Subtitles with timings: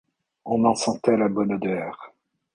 [0.45, 2.11] On en sentait la bonne odeur.